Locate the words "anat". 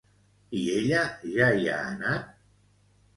1.91-2.33